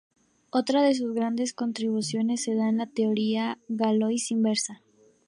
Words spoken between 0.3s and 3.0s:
Otra de sus grandes contribuciones se da en la